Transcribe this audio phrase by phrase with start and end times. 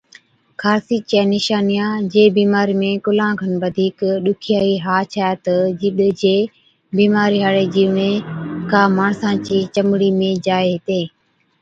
[0.61, 6.35] خارسي چِيا نِشانِيا، جي بِيمارِي ۾ ڪُلان کن بڌِيڪ ڏُکيائِي ها ڇَي تہ جِڏ جي
[6.97, 8.17] بِيمارِي هاڙين جِيوڙين
[8.71, 11.05] ڪا ماڻسا چِي چمڙِي ۾ جائي هِتين